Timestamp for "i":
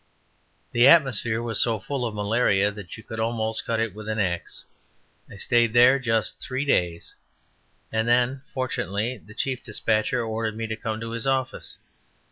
5.29-5.37